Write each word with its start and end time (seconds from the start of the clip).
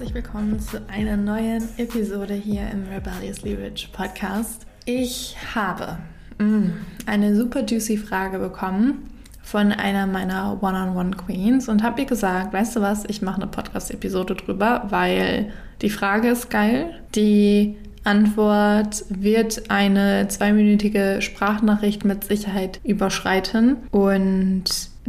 Herzlich 0.00 0.24
willkommen 0.24 0.58
zu 0.58 0.80
einer 0.88 1.14
neuen 1.14 1.68
Episode 1.76 2.32
hier 2.32 2.62
im 2.72 2.88
Rebelliously 2.88 3.52
Rich 3.52 3.90
Podcast. 3.92 4.64
Ich 4.86 5.36
habe 5.54 5.98
mm, 6.38 6.70
eine 7.04 7.36
super 7.36 7.66
juicy 7.66 7.98
Frage 7.98 8.38
bekommen 8.38 9.10
von 9.42 9.72
einer 9.72 10.06
meiner 10.06 10.56
One-on-One 10.62 11.10
Queens 11.10 11.68
und 11.68 11.82
habe 11.82 12.00
ihr 12.00 12.06
gesagt, 12.06 12.54
weißt 12.54 12.76
du 12.76 12.80
was, 12.80 13.04
ich 13.08 13.20
mache 13.20 13.42
eine 13.42 13.48
Podcast-Episode 13.48 14.36
drüber, 14.36 14.86
weil 14.88 15.52
die 15.82 15.90
Frage 15.90 16.28
ist 16.28 16.48
geil, 16.48 16.98
die 17.14 17.76
Antwort 18.02 19.04
wird 19.10 19.70
eine 19.70 20.28
zweiminütige 20.28 21.18
Sprachnachricht 21.20 22.06
mit 22.06 22.24
Sicherheit 22.24 22.80
überschreiten 22.84 23.76
und 23.90 24.64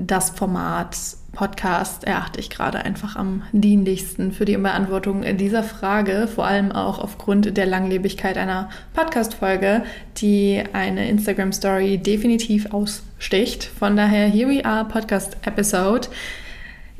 das 0.08 0.32
Format 0.32 0.98
Podcast 1.32 2.04
erachte 2.04 2.40
ich 2.40 2.50
gerade 2.50 2.80
einfach 2.80 3.16
am 3.16 3.44
dienlichsten 3.54 4.34
für 4.34 4.44
die 4.44 4.58
Beantwortung 4.58 5.24
dieser 5.38 5.64
Frage, 5.64 6.28
vor 6.28 6.46
allem 6.46 6.72
auch 6.74 7.00
aufgrund 7.00 7.56
der 7.56 7.66
Langlebigkeit 7.66 8.38
einer 8.38 8.70
Podcast-Folge, 8.94 9.84
die 10.18 10.62
eine 10.74 11.08
Instagram-Story 11.08 12.00
definitiv 12.00 12.74
aussticht. 12.74 13.64
Von 13.64 13.96
daher, 13.96 14.28
here 14.28 14.50
we 14.50 14.66
are, 14.66 14.86
Podcast-Episode 14.86 16.10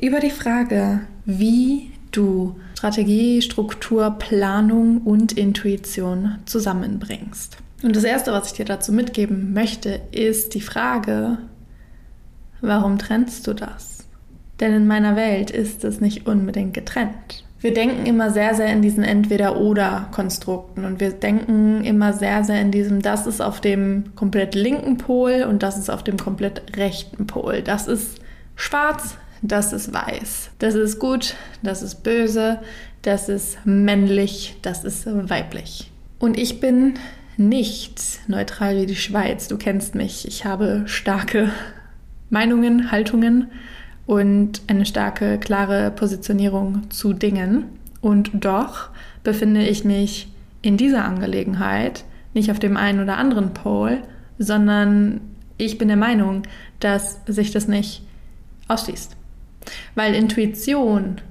über 0.02 0.20
die 0.20 0.30
Frage, 0.30 1.02
wie 1.26 1.92
du 2.12 2.56
Strategie, 2.78 3.42
Struktur, 3.42 4.12
Planung 4.18 5.02
und 5.02 5.34
Intuition 5.34 6.40
zusammenbringst. 6.46 7.58
Und 7.84 7.96
das 7.96 8.04
Erste, 8.04 8.32
was 8.32 8.48
ich 8.48 8.54
dir 8.54 8.66
dazu 8.66 8.94
mitgeben 8.94 9.54
möchte, 9.54 10.02
ist 10.12 10.54
die 10.54 10.62
Frage, 10.62 11.40
warum 12.62 12.98
trennst 12.98 13.48
du 13.48 13.54
das? 13.54 14.06
Denn 14.60 14.74
in 14.74 14.88
meiner 14.88 15.16
Welt 15.16 15.52
ist 15.52 15.84
es 15.84 16.00
nicht 16.00 16.28
unbedingt 16.28 16.74
getrennt. 16.74 17.44
Wir 17.60 17.74
denken 17.76 18.08
immer 18.08 18.32
sehr, 18.32 18.56
sehr 18.56 18.72
in 18.74 18.82
diesen 18.82 19.04
Entweder-Oder-Konstrukten 19.04 20.84
und 20.84 21.00
wir 21.00 21.12
denken 21.12 21.84
immer 21.84 22.12
sehr, 22.14 22.44
sehr 22.44 22.60
in 22.60 22.72
diesem, 22.72 23.04
das 23.04 23.28
ist 23.28 23.40
auf 23.40 23.62
dem 23.62 24.16
komplett 24.16 24.56
linken 24.56 24.98
Pol 24.98 25.46
und 25.48 25.62
das 25.62 25.78
ist 25.78 25.92
auf 25.92 26.04
dem 26.04 26.18
komplett 26.18 26.76
rechten 26.76 27.28
Pol. 27.28 27.62
Das 27.62 27.88
ist 27.88 28.20
schwarz, 28.56 29.16
das 29.44 29.74
ist 29.74 29.94
weiß. 29.94 30.50
Das 30.58 30.74
ist 30.74 30.98
gut, 30.98 31.36
das 31.62 31.84
ist 31.84 32.04
böse, 32.04 32.60
das 33.04 33.30
ist 33.30 33.64
männlich, 33.64 34.58
das 34.64 34.84
ist 34.84 35.06
weiblich. 35.06 35.92
Und 36.18 36.40
ich 36.40 36.60
bin 36.60 36.96
nicht 37.38 38.22
neutral 38.28 38.78
wie 38.78 38.86
die 38.88 38.96
Schweiz. 38.96 39.48
Du 39.48 39.58
kennst 39.58 39.94
mich. 39.96 40.28
Ich 40.28 40.46
habe 40.46 40.84
starke 40.86 41.52
Meinungen, 42.32 42.92
Haltungen 42.92 43.52
und 44.08 44.62
eine 44.68 44.86
starke, 44.88 45.38
klare 45.38 45.92
Positionierung 45.92 46.90
zu 46.90 47.14
Dingen. 47.14 47.66
Und 48.02 48.32
doch 48.34 48.90
befinde 49.24 49.68
ich 49.68 49.86
mich 49.86 50.30
in 50.64 50.78
dieser 50.78 51.06
Angelegenheit 51.06 52.04
nicht 52.34 52.50
auf 52.50 52.60
dem 52.60 52.78
einen 52.78 53.02
oder 53.02 53.18
anderen 53.18 53.54
Pol, 53.54 54.00
sondern 54.40 55.22
ich 55.58 55.78
bin 55.78 55.90
der 55.90 55.98
Meinung, 55.98 56.44
dass 56.80 57.20
sich 57.28 57.52
das 57.52 57.68
nicht 57.68 58.04
ausschließt. 58.68 59.16
Weil 59.94 60.16
Intuition 60.16 61.22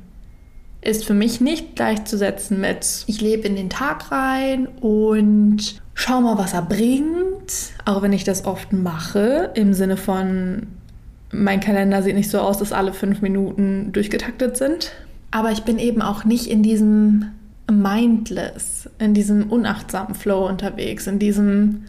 ist 0.82 1.04
für 1.04 1.14
mich 1.14 1.40
nicht 1.40 1.76
gleichzusetzen 1.76 2.60
mit, 2.60 3.04
ich 3.06 3.20
lebe 3.20 3.46
in 3.46 3.56
den 3.56 3.70
Tag 3.70 4.12
rein 4.12 4.66
und 4.66 5.80
schau 5.94 6.20
mal, 6.20 6.38
was 6.38 6.54
er 6.54 6.62
bringt. 6.62 7.72
Auch 7.84 8.02
wenn 8.02 8.12
ich 8.12 8.24
das 8.24 8.44
oft 8.44 8.72
mache, 8.72 9.50
im 9.54 9.74
Sinne 9.74 9.96
von, 9.96 10.68
mein 11.32 11.60
Kalender 11.60 12.02
sieht 12.02 12.14
nicht 12.14 12.30
so 12.30 12.38
aus, 12.38 12.58
dass 12.58 12.72
alle 12.72 12.92
fünf 12.92 13.22
Minuten 13.22 13.92
durchgetaktet 13.92 14.56
sind. 14.56 14.92
Aber 15.30 15.52
ich 15.52 15.62
bin 15.62 15.78
eben 15.78 16.02
auch 16.02 16.24
nicht 16.24 16.46
in 16.46 16.62
diesem 16.62 17.26
mindless, 17.70 18.90
in 18.98 19.14
diesem 19.14 19.50
unachtsamen 19.50 20.14
Flow 20.14 20.48
unterwegs, 20.48 21.06
in 21.06 21.18
diesem 21.18 21.84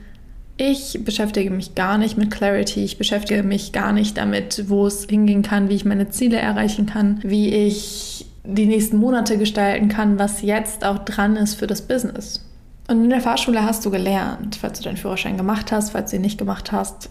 ich 0.58 1.04
beschäftige 1.04 1.50
mich 1.50 1.74
gar 1.74 1.98
nicht 1.98 2.18
mit 2.18 2.30
Clarity, 2.30 2.84
ich 2.84 3.00
beschäftige 3.00 3.42
mich 3.42 3.72
gar 3.72 3.94
nicht 3.94 4.18
damit, 4.18 4.66
wo 4.68 4.86
es 4.86 5.06
hingehen 5.06 5.42
kann, 5.42 5.70
wie 5.70 5.76
ich 5.76 5.86
meine 5.86 6.10
Ziele 6.10 6.38
erreichen 6.38 6.86
kann, 6.86 7.20
wie 7.24 7.50
ich 7.50 8.28
die 8.44 8.68
nächsten 8.68 8.98
Monate 8.98 9.40
gestalten 9.40 9.88
kann, 9.88 10.20
was 10.20 10.44
jetzt 10.44 10.86
auch 10.86 11.00
dran 11.00 11.36
ist 11.36 11.56
für 11.56 11.66
das 11.66 11.82
Business. 11.82 12.46
Und 12.88 13.04
in 13.04 13.10
der 13.10 13.22
Fahrschule 13.22 13.64
hast 13.64 13.84
du 13.86 13.90
gelernt, 13.90 14.58
falls 14.60 14.80
du 14.80 14.84
deinen 14.84 14.98
Führerschein 14.98 15.38
gemacht 15.38 15.72
hast, 15.72 15.92
falls 15.92 16.12
du 16.12 16.18
ihn 16.18 16.22
nicht 16.22 16.38
gemacht 16.38 16.72
hast, 16.72 17.10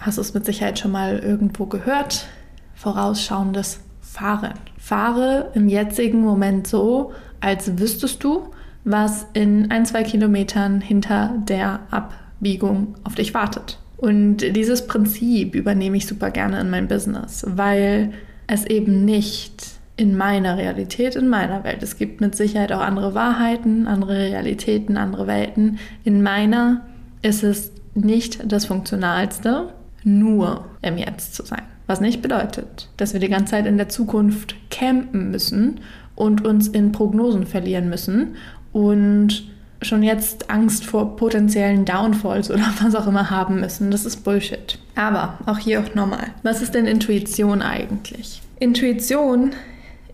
hast 0.00 0.18
du 0.18 0.22
es 0.22 0.34
mit 0.34 0.44
Sicherheit 0.44 0.78
schon 0.78 0.92
mal 0.92 1.18
irgendwo 1.18 1.66
gehört, 1.66 2.26
vorausschauendes 2.74 3.80
Fahren. 4.00 4.54
Fahre 4.78 5.50
im 5.54 5.68
jetzigen 5.68 6.20
Moment 6.22 6.66
so, 6.66 7.12
als 7.40 7.78
wüsstest 7.78 8.24
du, 8.24 8.48
was 8.84 9.26
in 9.34 9.70
ein, 9.70 9.84
zwei 9.86 10.02
Kilometern 10.02 10.80
hinter 10.80 11.34
der 11.46 11.80
Abbiegung 11.90 12.94
auf 13.04 13.14
dich 13.14 13.34
wartet. 13.34 13.78
Und 13.96 14.38
dieses 14.38 14.86
Prinzip 14.86 15.54
übernehme 15.54 15.98
ich 15.98 16.06
super 16.06 16.30
gerne 16.30 16.60
in 16.60 16.70
mein 16.70 16.88
Business, 16.88 17.44
weil 17.46 18.12
es 18.46 18.64
eben 18.64 19.04
nicht 19.04 19.62
in 19.96 20.16
meiner 20.16 20.56
Realität, 20.56 21.14
in 21.14 21.28
meiner 21.28 21.62
Welt. 21.62 21.82
Es 21.82 21.98
gibt 21.98 22.22
mit 22.22 22.34
Sicherheit 22.34 22.72
auch 22.72 22.80
andere 22.80 23.14
Wahrheiten, 23.14 23.86
andere 23.86 24.16
Realitäten, 24.16 24.96
andere 24.96 25.26
Welten. 25.26 25.78
In 26.04 26.22
meiner 26.22 26.86
ist 27.20 27.44
es 27.44 27.72
nicht 27.94 28.50
das 28.50 28.64
Funktionalste, 28.64 29.74
nur 30.04 30.64
im 30.82 30.98
Jetzt 30.98 31.34
zu 31.34 31.44
sein. 31.44 31.62
Was 31.86 32.00
nicht 32.00 32.22
bedeutet, 32.22 32.88
dass 32.96 33.12
wir 33.12 33.20
die 33.20 33.28
ganze 33.28 33.52
Zeit 33.52 33.66
in 33.66 33.76
der 33.76 33.88
Zukunft 33.88 34.54
campen 34.70 35.30
müssen 35.30 35.80
und 36.14 36.44
uns 36.44 36.68
in 36.68 36.92
Prognosen 36.92 37.46
verlieren 37.46 37.88
müssen 37.88 38.36
und 38.72 39.48
schon 39.82 40.02
jetzt 40.02 40.50
Angst 40.50 40.84
vor 40.84 41.16
potenziellen 41.16 41.84
Downfalls 41.84 42.50
oder 42.50 42.62
was 42.82 42.94
auch 42.94 43.06
immer 43.06 43.30
haben 43.30 43.60
müssen. 43.60 43.90
Das 43.90 44.04
ist 44.04 44.24
Bullshit. 44.24 44.78
Aber 44.94 45.38
auch 45.46 45.58
hier 45.58 45.80
auch 45.80 45.94
nochmal. 45.94 46.28
Was 46.42 46.62
ist 46.62 46.74
denn 46.74 46.86
Intuition 46.86 47.62
eigentlich? 47.62 48.42
Intuition 48.58 49.52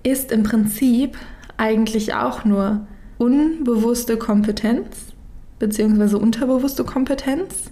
ist 0.03 0.31
im 0.31 0.45
Prinzip 0.45 1.19
eigentlich 1.57 2.15
auch 2.15 2.45
nur 2.45 2.87
unbewusste 3.19 4.17
Kompetenz 4.17 5.07
beziehungsweise 5.59 6.19
unterbewusste 6.19 6.85
Kompetenz. 6.85 7.71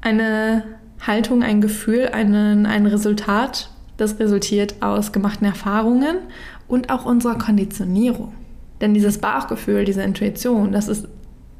Eine 0.00 0.64
Haltung, 1.04 1.42
ein 1.42 1.60
Gefühl, 1.60 2.08
einen, 2.08 2.66
ein 2.66 2.86
Resultat, 2.86 3.70
das 3.96 4.18
resultiert 4.18 4.82
aus 4.82 5.12
gemachten 5.12 5.46
Erfahrungen 5.46 6.16
und 6.68 6.90
auch 6.90 7.04
unserer 7.04 7.38
Konditionierung. 7.38 8.34
Denn 8.80 8.94
dieses 8.94 9.18
Bauchgefühl, 9.18 9.84
diese 9.84 10.02
Intuition, 10.02 10.72
das 10.72 10.88
ist 10.88 11.08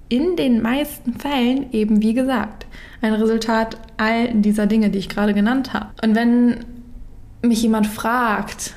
in 0.08 0.36
den 0.36 0.62
meisten 0.62 1.14
Fällen 1.14 1.72
eben, 1.72 2.02
wie 2.02 2.14
gesagt, 2.14 2.66
ein 3.00 3.14
Resultat 3.14 3.76
all 3.96 4.32
dieser 4.34 4.66
Dinge, 4.66 4.90
die 4.90 4.98
ich 4.98 5.08
gerade 5.08 5.34
genannt 5.34 5.72
habe. 5.72 5.88
Und 6.02 6.14
wenn 6.14 6.64
mich 7.42 7.62
jemand 7.62 7.86
fragt, 7.86 8.74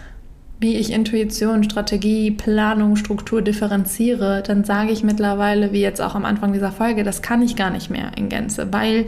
wie 0.59 0.75
ich 0.75 0.91
Intuition, 0.91 1.63
Strategie, 1.63 2.31
Planung, 2.31 2.95
Struktur 2.95 3.41
differenziere, 3.41 4.43
dann 4.45 4.63
sage 4.63 4.91
ich 4.91 5.03
mittlerweile, 5.03 5.71
wie 5.71 5.81
jetzt 5.81 6.01
auch 6.01 6.15
am 6.15 6.25
Anfang 6.25 6.51
dieser 6.51 6.71
Folge, 6.71 7.03
das 7.03 7.21
kann 7.21 7.41
ich 7.41 7.55
gar 7.55 7.69
nicht 7.69 7.89
mehr 7.89 8.11
in 8.17 8.27
Gänze, 8.27 8.67
weil 8.73 9.05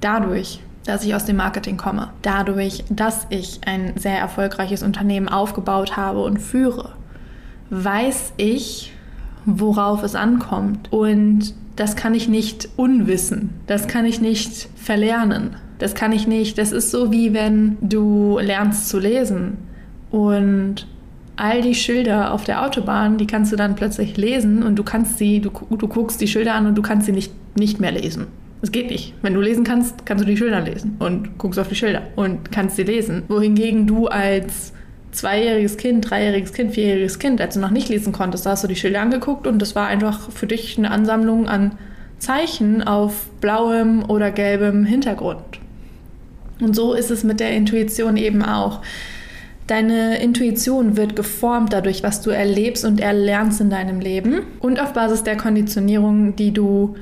dadurch, 0.00 0.60
dass 0.86 1.04
ich 1.04 1.14
aus 1.14 1.24
dem 1.24 1.36
Marketing 1.36 1.76
komme, 1.76 2.10
dadurch, 2.22 2.84
dass 2.88 3.26
ich 3.30 3.60
ein 3.66 3.92
sehr 3.96 4.18
erfolgreiches 4.18 4.82
Unternehmen 4.82 5.28
aufgebaut 5.28 5.96
habe 5.96 6.22
und 6.22 6.38
führe, 6.38 6.92
weiß 7.70 8.32
ich, 8.36 8.92
worauf 9.44 10.02
es 10.02 10.14
ankommt. 10.14 10.92
Und 10.92 11.54
das 11.76 11.96
kann 11.96 12.14
ich 12.14 12.28
nicht 12.28 12.68
unwissen. 12.76 13.50
Das 13.66 13.88
kann 13.88 14.04
ich 14.04 14.20
nicht 14.20 14.68
verlernen. 14.76 15.56
Das 15.78 15.94
kann 15.94 16.12
ich 16.12 16.26
nicht. 16.26 16.56
Das 16.58 16.72
ist 16.72 16.90
so 16.90 17.12
wie 17.12 17.34
wenn 17.34 17.76
du 17.80 18.38
lernst 18.38 18.88
zu 18.88 18.98
lesen 18.98 19.58
und 20.10 20.86
all 21.36 21.60
die 21.60 21.74
Schilder 21.74 22.32
auf 22.32 22.44
der 22.44 22.64
Autobahn, 22.64 23.18
die 23.18 23.26
kannst 23.26 23.52
du 23.52 23.56
dann 23.56 23.76
plötzlich 23.76 24.16
lesen 24.16 24.62
und 24.62 24.76
du 24.76 24.82
kannst 24.82 25.18
sie, 25.18 25.40
du, 25.40 25.50
du 25.50 25.88
guckst 25.88 26.20
die 26.20 26.28
Schilder 26.28 26.54
an 26.54 26.66
und 26.66 26.76
du 26.76 26.82
kannst 26.82 27.06
sie 27.06 27.12
nicht, 27.12 27.32
nicht 27.56 27.78
mehr 27.78 27.92
lesen. 27.92 28.26
Es 28.66 28.72
geht 28.72 28.90
nicht. 28.90 29.14
Wenn 29.22 29.32
du 29.32 29.40
lesen 29.40 29.62
kannst, 29.62 30.04
kannst 30.06 30.24
du 30.24 30.26
die 30.26 30.36
Schilder 30.36 30.60
lesen 30.60 30.96
und 30.98 31.38
guckst 31.38 31.56
auf 31.56 31.68
die 31.68 31.76
Schilder 31.76 32.02
und 32.16 32.50
kannst 32.50 32.74
sie 32.74 32.82
lesen. 32.82 33.22
Wohingegen 33.28 33.86
du 33.86 34.08
als 34.08 34.72
zweijähriges 35.12 35.76
Kind, 35.76 36.10
dreijähriges 36.10 36.52
Kind, 36.52 36.72
vierjähriges 36.72 37.20
Kind, 37.20 37.40
als 37.40 37.54
du 37.54 37.60
noch 37.60 37.70
nicht 37.70 37.88
lesen 37.88 38.12
konntest, 38.12 38.44
da 38.44 38.50
hast 38.50 38.64
du 38.64 38.68
die 38.68 38.74
Schilder 38.74 39.02
angeguckt 39.02 39.46
und 39.46 39.60
das 39.62 39.76
war 39.76 39.86
einfach 39.86 40.32
für 40.32 40.48
dich 40.48 40.76
eine 40.78 40.90
Ansammlung 40.90 41.46
an 41.46 41.78
Zeichen 42.18 42.82
auf 42.82 43.28
blauem 43.40 44.04
oder 44.10 44.32
gelbem 44.32 44.84
Hintergrund. 44.84 45.44
Und 46.60 46.74
so 46.74 46.92
ist 46.92 47.12
es 47.12 47.22
mit 47.22 47.38
der 47.38 47.52
Intuition 47.52 48.16
eben 48.16 48.42
auch. 48.42 48.82
Deine 49.68 50.20
Intuition 50.20 50.96
wird 50.96 51.14
geformt 51.14 51.72
dadurch, 51.72 52.02
was 52.02 52.20
du 52.20 52.30
erlebst 52.30 52.84
und 52.84 53.00
erlernst 53.00 53.60
in 53.60 53.70
deinem 53.70 54.00
Leben 54.00 54.40
und 54.58 54.80
auf 54.80 54.92
Basis 54.92 55.22
der 55.22 55.36
Konditionierung, 55.36 56.34
die 56.34 56.50
du 56.50 56.96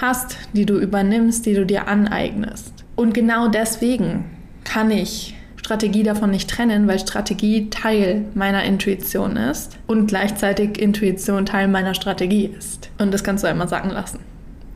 hast, 0.00 0.36
die 0.52 0.66
du 0.66 0.78
übernimmst, 0.78 1.46
die 1.46 1.54
du 1.54 1.66
dir 1.66 1.88
aneignest. 1.88 2.72
Und 2.96 3.14
genau 3.14 3.48
deswegen 3.48 4.24
kann 4.64 4.90
ich 4.90 5.34
Strategie 5.56 6.02
davon 6.02 6.30
nicht 6.30 6.48
trennen, 6.48 6.88
weil 6.88 6.98
Strategie 6.98 7.68
Teil 7.70 8.24
meiner 8.34 8.64
Intuition 8.64 9.36
ist 9.36 9.76
und 9.86 10.06
gleichzeitig 10.06 10.80
Intuition 10.80 11.46
Teil 11.46 11.68
meiner 11.68 11.94
Strategie 11.94 12.46
ist. 12.46 12.90
Und 12.98 13.12
das 13.12 13.22
kannst 13.22 13.44
du 13.44 13.48
einmal 13.48 13.68
sagen 13.68 13.90
lassen 13.90 14.20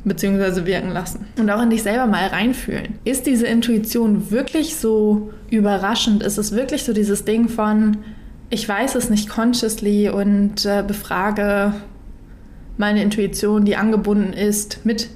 beziehungsweise 0.05 0.67
wirken 0.67 0.91
lassen. 0.91 1.27
Und 1.39 1.51
auch 1.51 1.63
in 1.63 1.71
dich 1.71 1.83
selber 1.83 2.07
mal 2.07 2.27
reinfühlen. 2.27 2.99
Ist 3.05 3.27
diese 3.27 3.47
Intuition 3.47 4.31
wirklich 4.31 4.77
so 4.77 5.31
überraschend? 5.51 6.23
Ist 6.23 6.39
es 6.39 6.53
wirklich 6.53 6.85
so 6.85 6.93
dieses 6.93 7.25
Ding 7.25 7.49
von, 7.49 7.99
ich 8.51 8.69
weiß 8.69 8.95
es 8.97 9.11
nicht 9.11 9.29
consciously 9.29 10.09
und 10.09 10.67
äh, 10.67 10.83
befrage 10.87 11.75
meine 12.77 13.03
Intuition, 13.03 13.65
die 13.65 13.77
angebunden 13.77 14.33
ist 14.33 14.85
mit 14.85 15.09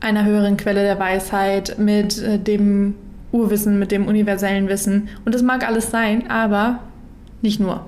einer 0.00 0.24
höheren 0.24 0.56
Quelle 0.56 0.82
der 0.82 0.98
Weisheit, 0.98 1.78
mit 1.78 2.18
äh, 2.22 2.38
dem 2.38 2.94
Urwissen, 3.32 3.78
mit 3.78 3.90
dem 3.90 4.06
universellen 4.06 4.68
Wissen. 4.68 5.08
Und 5.24 5.34
das 5.34 5.42
mag 5.42 5.66
alles 5.66 5.90
sein, 5.90 6.30
aber 6.30 6.80
nicht 7.42 7.60
nur. 7.60 7.84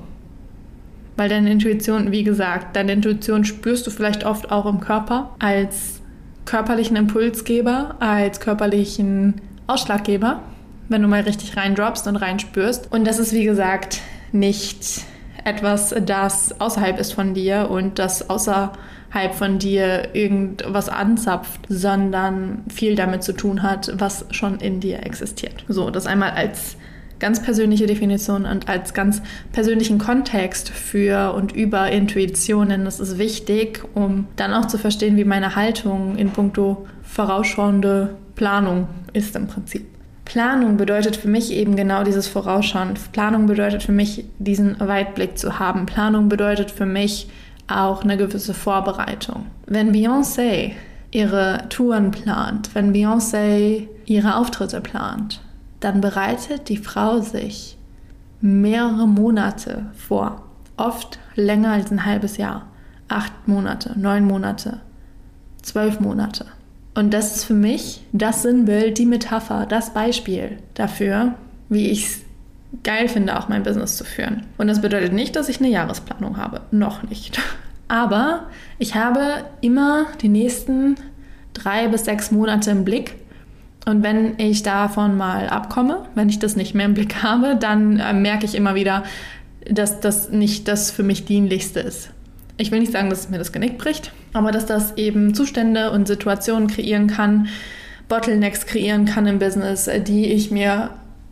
Weil 1.16 1.28
deine 1.28 1.50
Intuition, 1.50 2.12
wie 2.12 2.24
gesagt, 2.24 2.76
deine 2.76 2.92
Intuition 2.92 3.44
spürst 3.44 3.86
du 3.86 3.90
vielleicht 3.90 4.24
oft 4.24 4.50
auch 4.50 4.66
im 4.66 4.80
Körper 4.80 5.34
als 5.38 6.00
körperlichen 6.44 6.96
Impulsgeber, 6.96 7.96
als 8.00 8.40
körperlichen 8.40 9.34
Ausschlaggeber, 9.66 10.42
wenn 10.88 11.02
du 11.02 11.08
mal 11.08 11.22
richtig 11.22 11.56
reindroppst 11.56 12.06
und 12.06 12.16
reinspürst. 12.16 12.90
Und 12.92 13.06
das 13.06 13.18
ist, 13.18 13.32
wie 13.32 13.44
gesagt, 13.44 14.00
nicht 14.32 15.02
etwas, 15.48 15.94
das 16.04 16.60
außerhalb 16.60 16.98
ist 16.98 17.12
von 17.12 17.34
dir 17.34 17.70
und 17.70 17.98
das 17.98 18.28
außerhalb 18.28 19.34
von 19.34 19.58
dir 19.58 20.14
irgendwas 20.14 20.88
anzapft, 20.88 21.60
sondern 21.68 22.64
viel 22.72 22.94
damit 22.94 23.22
zu 23.22 23.32
tun 23.32 23.62
hat, 23.62 23.92
was 23.96 24.26
schon 24.30 24.60
in 24.60 24.80
dir 24.80 25.04
existiert. 25.04 25.64
So, 25.68 25.90
das 25.90 26.06
einmal 26.06 26.30
als 26.30 26.76
ganz 27.18 27.42
persönliche 27.42 27.86
Definition 27.86 28.44
und 28.44 28.68
als 28.68 28.94
ganz 28.94 29.22
persönlichen 29.52 29.98
Kontext 29.98 30.68
für 30.68 31.34
und 31.34 31.52
über 31.52 31.90
Intuitionen. 31.90 32.84
Das 32.84 33.00
ist 33.00 33.18
wichtig, 33.18 33.82
um 33.94 34.28
dann 34.36 34.54
auch 34.54 34.66
zu 34.66 34.78
verstehen, 34.78 35.16
wie 35.16 35.24
meine 35.24 35.56
Haltung 35.56 36.16
in 36.16 36.30
puncto 36.30 36.86
vorausschauende 37.02 38.16
Planung 38.34 38.88
ist 39.12 39.34
im 39.34 39.48
Prinzip. 39.48 39.97
Planung 40.28 40.76
bedeutet 40.76 41.16
für 41.16 41.28
mich 41.28 41.50
eben 41.50 41.74
genau 41.74 42.04
dieses 42.04 42.28
Vorausschauen. 42.28 42.94
Planung 43.12 43.46
bedeutet 43.46 43.82
für 43.82 43.92
mich, 43.92 44.26
diesen 44.38 44.78
Weitblick 44.78 45.38
zu 45.38 45.58
haben. 45.58 45.86
Planung 45.86 46.28
bedeutet 46.28 46.70
für 46.70 46.84
mich 46.84 47.30
auch 47.66 48.02
eine 48.04 48.18
gewisse 48.18 48.52
Vorbereitung. 48.52 49.46
Wenn 49.66 49.90
Beyoncé 49.90 50.72
ihre 51.10 51.64
Touren 51.70 52.10
plant, 52.10 52.74
wenn 52.74 52.92
Beyoncé 52.92 53.88
ihre 54.04 54.36
Auftritte 54.36 54.82
plant, 54.82 55.40
dann 55.80 56.02
bereitet 56.02 56.68
die 56.68 56.76
Frau 56.76 57.20
sich 57.20 57.78
mehrere 58.42 59.08
Monate 59.08 59.86
vor, 59.96 60.42
oft 60.76 61.18
länger 61.36 61.72
als 61.72 61.90
ein 61.90 62.04
halbes 62.04 62.36
Jahr, 62.36 62.66
acht 63.08 63.48
Monate, 63.48 63.98
neun 63.98 64.26
Monate, 64.26 64.80
zwölf 65.62 66.00
Monate. 66.00 66.44
Und 66.98 67.14
das 67.14 67.36
ist 67.36 67.44
für 67.44 67.54
mich 67.54 68.00
das 68.10 68.42
Sinnbild, 68.42 68.98
die 68.98 69.06
Metapher, 69.06 69.66
das 69.66 69.94
Beispiel 69.94 70.58
dafür, 70.74 71.34
wie 71.68 71.90
ich 71.90 72.06
es 72.06 72.20
geil 72.82 73.06
finde, 73.06 73.38
auch 73.38 73.48
mein 73.48 73.62
Business 73.62 73.96
zu 73.96 74.02
führen. 74.02 74.42
Und 74.58 74.66
das 74.66 74.80
bedeutet 74.80 75.12
nicht, 75.12 75.36
dass 75.36 75.48
ich 75.48 75.60
eine 75.60 75.68
Jahresplanung 75.68 76.38
habe. 76.38 76.62
Noch 76.72 77.04
nicht. 77.04 77.40
Aber 77.86 78.48
ich 78.80 78.96
habe 78.96 79.44
immer 79.60 80.06
die 80.22 80.28
nächsten 80.28 80.96
drei 81.54 81.86
bis 81.86 82.04
sechs 82.04 82.32
Monate 82.32 82.72
im 82.72 82.84
Blick 82.84 83.14
und 83.86 84.02
wenn 84.02 84.36
ich 84.40 84.64
davon 84.64 85.16
mal 85.16 85.48
abkomme, 85.48 86.04
wenn 86.16 86.28
ich 86.28 86.40
das 86.40 86.56
nicht 86.56 86.74
mehr 86.74 86.86
im 86.86 86.94
Blick 86.94 87.14
habe, 87.22 87.54
dann 87.54 88.00
äh, 88.00 88.12
merke 88.12 88.44
ich 88.44 88.56
immer 88.56 88.74
wieder, 88.74 89.04
dass 89.70 90.00
das 90.00 90.30
nicht 90.30 90.66
das 90.66 90.90
für 90.90 91.04
mich 91.04 91.26
dienlichste 91.26 91.78
ist. 91.78 92.10
Ich 92.56 92.72
will 92.72 92.80
nicht 92.80 92.90
sagen, 92.90 93.08
dass 93.08 93.20
es 93.20 93.30
mir 93.30 93.38
das 93.38 93.52
Genick 93.52 93.78
bricht, 93.78 94.10
aber 94.32 94.52
dass 94.52 94.66
das 94.66 94.96
eben 94.96 95.34
Zustände 95.34 95.90
und 95.90 96.08
Situationen 96.08 96.68
kreieren 96.68 97.06
kann, 97.06 97.48
Bottlenecks 98.08 98.66
kreieren 98.66 99.04
kann 99.04 99.26
im 99.26 99.38
Business, 99.38 99.88
die 100.06 100.32
ich 100.32 100.50
mir 100.50 100.90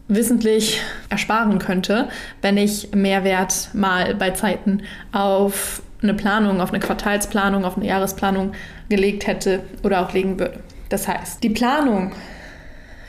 wissentlich 0.08 0.80
ersparen 1.08 1.58
könnte, 1.58 2.08
wenn 2.42 2.56
ich 2.56 2.94
Mehrwert 2.94 3.70
mal 3.72 4.14
bei 4.14 4.30
Zeiten 4.30 4.82
auf 5.12 5.82
eine 6.02 6.14
Planung, 6.14 6.60
auf 6.60 6.70
eine 6.70 6.80
Quartalsplanung, 6.80 7.64
auf 7.64 7.76
eine 7.76 7.86
Jahresplanung 7.86 8.52
gelegt 8.88 9.26
hätte 9.26 9.60
oder 9.82 10.02
auch 10.02 10.12
legen 10.12 10.38
würde. 10.38 10.60
Das 10.88 11.08
heißt, 11.08 11.42
die 11.42 11.50
Planung 11.50 12.12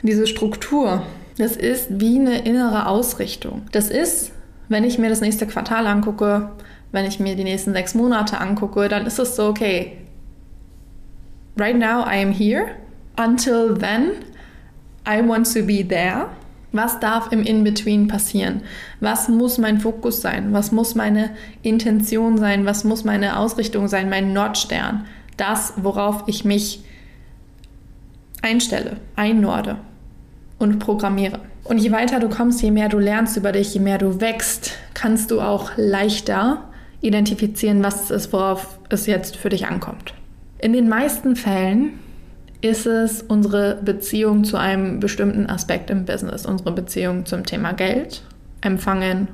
diese 0.02 0.28
Struktur, 0.28 1.04
das 1.38 1.56
ist 1.56 1.88
wie 2.00 2.18
eine 2.18 2.40
innere 2.40 2.88
Ausrichtung. 2.88 3.64
Das 3.72 3.90
ist, 3.90 4.32
wenn 4.70 4.84
ich 4.84 4.98
mir 4.98 5.10
das 5.10 5.22
nächste 5.22 5.48
Quartal 5.48 5.88
angucke, 5.88 6.50
wenn 6.92 7.06
ich 7.06 7.20
mir 7.20 7.36
die 7.36 7.44
nächsten 7.44 7.74
sechs 7.74 7.96
Monate 7.96 8.40
angucke, 8.40 8.88
dann 8.88 9.06
ist 9.06 9.20
es 9.20 9.36
so, 9.36 9.48
okay, 9.48 9.98
right 11.58 11.78
now 11.78 12.06
I 12.06 12.22
am 12.22 12.32
here. 12.32 12.68
Until 13.18 13.78
then, 13.78 14.12
I 15.08 15.28
want 15.28 15.52
to 15.54 15.66
be 15.66 15.88
there. 15.88 16.28
Was 16.74 17.00
darf 17.00 17.32
im 17.32 17.44
In-Between 17.44 18.08
passieren? 18.08 18.62
Was 19.00 19.30
muss 19.30 19.58
mein 19.58 19.80
Fokus 19.80 20.22
sein? 20.22 20.54
Was 20.54 20.72
muss 20.72 20.96
meine 20.96 21.32
Intention 21.64 22.38
sein? 22.38 22.66
Was 22.66 22.84
muss 22.84 23.04
meine 23.04 23.40
Ausrichtung 23.40 23.88
sein? 23.88 24.10
Mein 24.10 24.34
Nordstern? 24.34 25.06
Das, 25.38 25.74
worauf 25.78 26.24
ich 26.28 26.46
mich 26.46 26.84
einstelle, 28.42 28.98
einnorde 29.16 29.78
und 30.60 30.80
programmiere. 30.80 31.40
Und 31.68 31.80
je 31.80 31.92
weiter 31.92 32.20
du 32.20 32.30
kommst, 32.30 32.62
je 32.62 32.72
mehr 32.72 32.88
du 32.88 32.98
lernst 32.98 33.36
über 33.36 33.52
dich, 33.52 33.74
je 33.74 33.82
mehr 33.82 33.98
du 33.98 34.22
wächst, 34.22 34.72
kannst 34.94 35.32
du 35.32 35.42
auch 35.42 35.72
leichter 35.76 36.64
identifizieren, 37.02 37.84
was 37.84 38.06
es 38.06 38.12
ist, 38.12 38.34
worauf 38.34 38.80
es 38.90 39.06
jetzt 39.06 39.36
für 39.36 39.50
dich 39.50 39.68
ankommt. 39.68 40.14
In 40.60 40.74
den 40.74 40.88
meisten 40.88 41.36
Fällen 41.36 42.00
ist 42.62 42.88
es 42.88 43.22
unsere 43.22 43.80
Beziehung 43.84 44.46
zu 44.46 44.58
einem 44.58 45.00
bestimmten 45.00 45.48
Aspekt 45.48 45.90
im 45.90 46.06
Business, 46.06 46.46
unsere 46.46 46.72
Beziehung 46.72 47.26
zum 47.26 47.46
Thema 47.46 47.74
Geld, 47.74 48.24
empfangen 48.62 49.28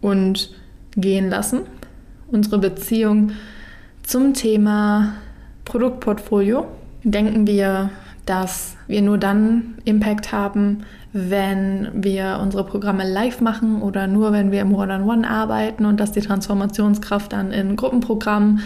und 0.00 0.54
gehen 0.96 1.28
lassen, 1.28 1.62
unsere 2.28 2.58
Beziehung 2.58 3.32
zum 4.02 4.32
Thema 4.32 5.14
Produktportfolio. 5.64 6.66
Denken 7.02 7.46
wir 7.46 7.90
dass 8.30 8.76
wir 8.86 9.02
nur 9.02 9.18
dann 9.18 9.74
Impact 9.84 10.30
haben, 10.30 10.84
wenn 11.12 11.88
wir 11.92 12.38
unsere 12.40 12.64
Programme 12.64 13.10
live 13.10 13.40
machen 13.40 13.82
oder 13.82 14.06
nur 14.06 14.32
wenn 14.32 14.52
wir 14.52 14.60
im 14.60 14.74
One-on-One 14.74 15.28
arbeiten 15.28 15.84
und 15.84 15.98
dass 15.98 16.12
die 16.12 16.20
Transformationskraft 16.20 17.32
dann 17.32 17.52
in 17.52 17.76
Gruppenprogrammen 17.76 18.60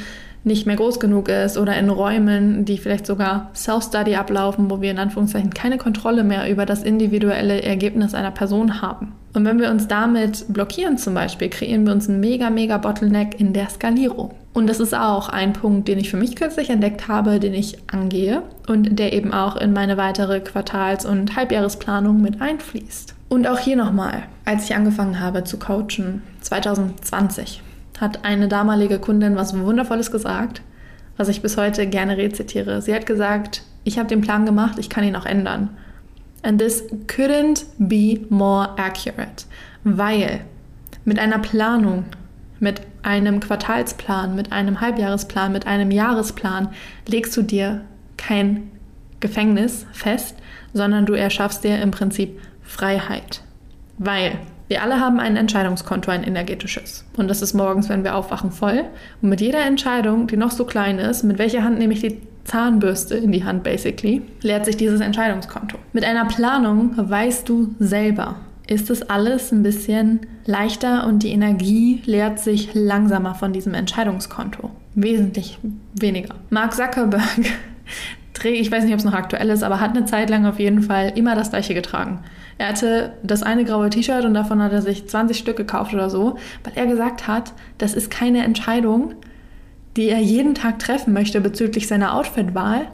nicht 0.44 0.66
mehr 0.66 0.76
groß 0.76 1.00
genug 1.00 1.28
ist 1.28 1.56
oder 1.56 1.76
in 1.76 1.88
Räumen, 1.88 2.64
die 2.64 2.78
vielleicht 2.78 3.06
sogar 3.06 3.50
Self-Study 3.54 4.14
ablaufen, 4.14 4.70
wo 4.70 4.80
wir 4.80 4.90
in 4.90 4.98
Anführungszeichen 4.98 5.54
keine 5.54 5.78
Kontrolle 5.78 6.22
mehr 6.22 6.50
über 6.50 6.66
das 6.66 6.82
individuelle 6.82 7.62
Ergebnis 7.62 8.14
einer 8.14 8.30
Person 8.30 8.82
haben. 8.82 9.12
Und 9.32 9.44
wenn 9.44 9.58
wir 9.58 9.70
uns 9.70 9.88
damit 9.88 10.44
blockieren 10.48 10.96
zum 10.96 11.14
Beispiel, 11.14 11.48
kreieren 11.48 11.84
wir 11.86 11.92
uns 11.92 12.08
einen 12.08 12.20
mega, 12.20 12.50
mega 12.50 12.78
Bottleneck 12.78 13.40
in 13.40 13.52
der 13.52 13.68
Skalierung. 13.68 14.32
Und 14.52 14.68
das 14.68 14.78
ist 14.78 14.94
auch 14.94 15.28
ein 15.28 15.52
Punkt, 15.54 15.88
den 15.88 15.98
ich 15.98 16.10
für 16.10 16.16
mich 16.16 16.36
kürzlich 16.36 16.70
entdeckt 16.70 17.08
habe, 17.08 17.40
den 17.40 17.54
ich 17.54 17.78
angehe 17.90 18.42
und 18.68 18.98
der 18.98 19.12
eben 19.12 19.32
auch 19.32 19.56
in 19.56 19.72
meine 19.72 19.96
weitere 19.96 20.38
Quartals- 20.38 21.04
und 21.04 21.34
Halbjahresplanung 21.34 22.22
mit 22.22 22.40
einfließt. 22.40 23.16
Und 23.28 23.48
auch 23.48 23.58
hier 23.58 23.76
nochmal, 23.76 24.22
als 24.44 24.66
ich 24.66 24.76
angefangen 24.76 25.18
habe 25.18 25.42
zu 25.42 25.58
coachen, 25.58 26.22
2020, 26.42 27.62
hat 28.00 28.24
eine 28.24 28.48
damalige 28.48 28.98
Kundin 28.98 29.36
was 29.36 29.58
Wundervolles 29.58 30.10
gesagt, 30.10 30.62
was 31.16 31.28
ich 31.28 31.42
bis 31.42 31.56
heute 31.56 31.86
gerne 31.86 32.16
rezitiere. 32.16 32.82
Sie 32.82 32.94
hat 32.94 33.06
gesagt, 33.06 33.62
ich 33.84 33.98
habe 33.98 34.08
den 34.08 34.20
Plan 34.20 34.46
gemacht, 34.46 34.78
ich 34.78 34.90
kann 34.90 35.04
ihn 35.04 35.16
auch 35.16 35.26
ändern. 35.26 35.70
And 36.42 36.60
this 36.60 36.84
couldn't 37.06 37.64
be 37.78 38.20
more 38.28 38.70
accurate, 38.76 39.44
weil 39.84 40.40
mit 41.04 41.18
einer 41.18 41.38
Planung, 41.38 42.04
mit 42.60 42.82
einem 43.02 43.40
Quartalsplan, 43.40 44.34
mit 44.34 44.52
einem 44.52 44.80
Halbjahresplan, 44.80 45.52
mit 45.52 45.66
einem 45.66 45.90
Jahresplan 45.90 46.68
legst 47.06 47.36
du 47.36 47.42
dir 47.42 47.82
kein 48.16 48.70
Gefängnis 49.20 49.86
fest, 49.92 50.36
sondern 50.72 51.06
du 51.06 51.14
erschaffst 51.14 51.64
dir 51.64 51.80
im 51.80 51.90
Prinzip 51.90 52.40
Freiheit. 52.62 53.42
Weil 53.98 54.38
Wir 54.68 54.82
alle 54.82 54.98
haben 54.98 55.20
ein 55.20 55.36
Entscheidungskonto, 55.36 56.10
ein 56.10 56.24
energetisches. 56.24 57.04
Und 57.16 57.28
das 57.28 57.42
ist 57.42 57.54
morgens, 57.54 57.88
wenn 57.88 58.02
wir 58.02 58.16
aufwachen, 58.16 58.50
voll. 58.50 58.84
Und 59.20 59.28
mit 59.28 59.40
jeder 59.40 59.64
Entscheidung, 59.64 60.26
die 60.26 60.36
noch 60.36 60.50
so 60.50 60.64
klein 60.64 60.98
ist, 60.98 61.22
mit 61.22 61.38
welcher 61.38 61.62
Hand 61.62 61.78
nehme 61.78 61.92
ich 61.92 62.00
die 62.00 62.18
Zahnbürste 62.44 63.14
in 63.16 63.32
die 63.32 63.44
Hand, 63.44 63.62
basically, 63.62 64.22
leert 64.42 64.64
sich 64.64 64.76
dieses 64.76 65.00
Entscheidungskonto. 65.00 65.78
Mit 65.92 66.04
einer 66.04 66.24
Planung 66.26 66.92
weißt 66.96 67.48
du 67.48 67.74
selber, 67.78 68.36
ist 68.66 68.88
es 68.90 69.02
alles 69.02 69.52
ein 69.52 69.62
bisschen 69.62 70.20
leichter 70.46 71.06
und 71.06 71.22
die 71.22 71.32
Energie 71.32 72.02
leert 72.06 72.38
sich 72.38 72.70
langsamer 72.74 73.34
von 73.34 73.52
diesem 73.52 73.74
Entscheidungskonto. 73.74 74.70
Wesentlich 74.94 75.58
weniger. 75.94 76.34
Mark 76.50 76.72
Zuckerberg 76.74 77.22
ich 78.44 78.70
weiß 78.70 78.84
nicht, 78.84 78.92
ob 78.92 78.98
es 78.98 79.04
noch 79.04 79.14
aktuell 79.14 79.48
ist, 79.50 79.62
aber 79.62 79.80
hat 79.80 79.96
eine 79.96 80.04
Zeit 80.04 80.28
lang 80.28 80.44
auf 80.44 80.58
jeden 80.58 80.82
Fall 80.82 81.12
immer 81.14 81.34
das 81.34 81.50
gleiche 81.50 81.74
getragen. 81.74 82.20
Er 82.58 82.68
hatte 82.68 83.14
das 83.22 83.42
eine 83.42 83.64
graue 83.64 83.90
T-Shirt 83.90 84.24
und 84.24 84.34
davon 84.34 84.62
hat 84.62 84.72
er 84.72 84.82
sich 84.82 85.08
20 85.08 85.36
Stück 85.36 85.56
gekauft 85.56 85.92
oder 85.92 86.10
so, 86.10 86.36
weil 86.62 86.72
er 86.76 86.86
gesagt 86.86 87.26
hat, 87.26 87.52
das 87.78 87.94
ist 87.94 88.10
keine 88.10 88.44
Entscheidung, 88.44 89.14
die 89.96 90.08
er 90.08 90.20
jeden 90.20 90.54
Tag 90.54 90.78
treffen 90.78 91.12
möchte 91.12 91.40
bezüglich 91.40 91.88
seiner 91.88 92.14
Outfitwahl, 92.14 92.88